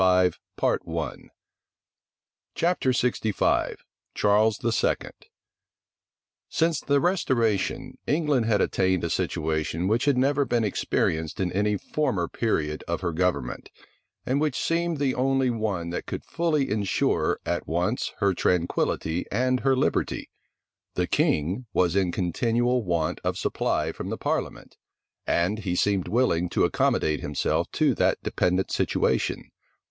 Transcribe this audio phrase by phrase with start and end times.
[0.01, 1.29] [Illustration: 1
[2.57, 3.79] 802 hyde park.jpg HYDE PARK]
[4.15, 4.67] CHARLES II.
[4.69, 5.29] {1668.}
[6.49, 11.77] Since the restoration, England had attained a situation which had never been experienced in any
[11.77, 13.69] former period of her government,
[14.25, 19.59] and which seemed the only one that could fully insure, at once, her tranquillity and
[19.59, 20.31] her liberty:
[20.95, 24.77] the king was in continual want of supply from the parliament,
[25.27, 29.51] and he seemed willing to accommodate himself to that dependent situation.